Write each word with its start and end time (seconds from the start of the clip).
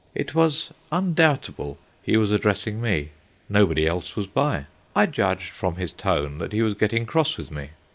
It 0.15 0.33
was 0.33 0.73
undoubtable 0.91 1.77
he 2.01 2.17
was 2.17 2.31
addressing 2.31 2.81
me—nobody 2.81 3.85
else 3.85 4.15
was 4.15 4.25
by. 4.25 4.65
I 4.95 5.05
judged 5.05 5.51
from 5.53 5.75
his 5.75 5.91
tone 5.93 6.39
that 6.39 6.53
he 6.53 6.63
was 6.63 6.73
getting 6.73 7.05
cross 7.05 7.37
with 7.37 7.51
me. 7.51 7.69